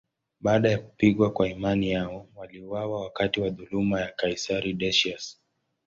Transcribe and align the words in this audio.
Baada 0.39 0.69
ya 0.71 0.77
kupigwa 0.77 1.31
kwa 1.31 1.49
imani 1.49 1.91
yao, 1.91 2.29
waliuawa 2.35 3.01
wakati 3.01 3.41
wa 3.41 3.49
dhuluma 3.49 4.01
ya 4.01 4.11
kaisari 4.11 4.73
Decius. 4.73 5.39